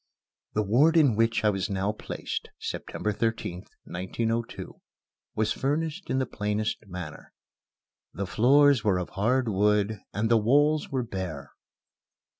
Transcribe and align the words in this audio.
The 0.53 0.63
ward 0.63 0.97
in 0.97 1.15
which 1.15 1.45
I 1.45 1.51
was 1.51 1.69
now 1.69 1.91
placed 1.91 2.49
(September 2.57 3.13
13th, 3.13 3.67
1902) 3.83 4.81
was 5.35 5.51
furnished 5.51 6.09
in 6.09 6.17
the 6.17 6.25
plainest 6.25 6.79
manner. 6.87 7.33
The 8.11 8.25
floors 8.25 8.83
were 8.83 8.97
of 8.97 9.09
hard 9.11 9.47
wood 9.47 9.99
and 10.11 10.27
the 10.27 10.39
walls 10.39 10.89
were 10.89 11.03
bare. 11.03 11.51